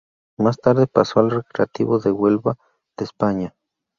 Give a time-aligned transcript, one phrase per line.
[0.39, 2.55] Más tarde pasó al Recreativo de Huelva
[2.97, 3.53] de España.